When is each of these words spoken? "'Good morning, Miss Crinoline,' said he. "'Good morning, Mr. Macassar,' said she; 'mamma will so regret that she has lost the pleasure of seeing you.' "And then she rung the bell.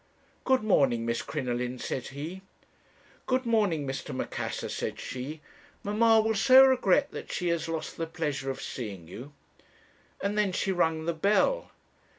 "'Good 0.45 0.63
morning, 0.63 1.05
Miss 1.05 1.21
Crinoline,' 1.21 1.77
said 1.77 2.07
he. 2.07 2.41
"'Good 3.27 3.45
morning, 3.45 3.85
Mr. 3.85 4.15
Macassar,' 4.15 4.67
said 4.69 4.99
she; 4.99 5.41
'mamma 5.83 6.21
will 6.21 6.33
so 6.33 6.65
regret 6.65 7.11
that 7.11 7.31
she 7.31 7.49
has 7.49 7.69
lost 7.69 7.97
the 7.97 8.07
pleasure 8.07 8.49
of 8.49 8.63
seeing 8.63 9.07
you.' 9.07 9.31
"And 10.19 10.35
then 10.35 10.53
she 10.53 10.71
rung 10.71 11.05
the 11.05 11.13
bell. 11.13 11.69